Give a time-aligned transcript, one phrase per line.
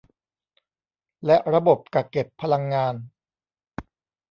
[1.25, 2.93] และระบบกักเก็บพลังงาน